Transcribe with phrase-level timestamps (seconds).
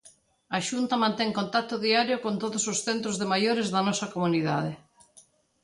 [0.57, 4.73] A Xunta mantén contacto diario con todos os centros de maiores da nosa comunidade.